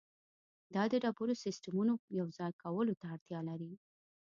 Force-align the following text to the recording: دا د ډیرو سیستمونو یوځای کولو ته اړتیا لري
دا 0.73 0.83
د 0.91 0.93
ډیرو 1.17 1.35
سیستمونو 1.43 1.93
یوځای 2.19 2.51
کولو 2.61 2.93
ته 2.99 3.05
اړتیا 3.13 3.39
لري 3.49 3.71